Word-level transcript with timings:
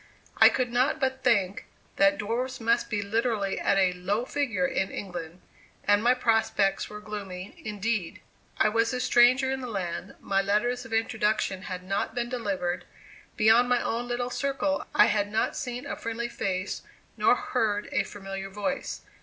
I 0.37 0.49
could 0.49 0.71
not 0.71 0.99
but 0.99 1.21
think, 1.23 1.67
that 1.97 2.17
dwarfs 2.17 2.59
must 2.59 2.89
be 2.89 3.03
literally 3.03 3.59
at 3.59 3.77
a 3.77 3.93
"low 3.93 4.25
figure" 4.25 4.65
in 4.65 4.89
England, 4.89 5.41
and 5.83 6.01
my 6.03 6.15
prospects 6.15 6.89
were 6.89 6.99
gloomy 6.99 7.61
indeed. 7.63 8.19
I 8.57 8.67
was 8.69 8.93
a 8.93 8.99
stranger 8.99 9.51
in 9.51 9.61
the 9.61 9.69
land; 9.69 10.15
my 10.19 10.41
letters 10.41 10.85
of 10.85 10.91
introduction 10.93 11.61
had 11.69 11.83
not 11.83 12.15
been 12.15 12.29
delivered; 12.29 12.85
beyond 13.37 13.69
my 13.69 13.79
own 13.79 14.07
little 14.07 14.31
circle, 14.31 14.87
I 14.95 15.05
had 15.05 15.31
not 15.31 15.55
seen 15.55 15.85
a 15.85 15.95
friendly 15.95 16.29
face, 16.29 16.81
nor 17.15 17.35
heard 17.35 17.87
a 17.91 18.01
familiar 18.01 18.49
voice. 18.49 19.01